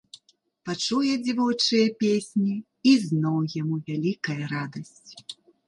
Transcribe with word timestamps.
Пачуе 0.69 1.11
дзявочыя 1.25 1.87
песні, 2.05 2.55
і 2.93 2.95
зноў 3.05 3.39
яму 3.61 3.75
вялікая 3.93 4.43
радасць. 4.57 5.11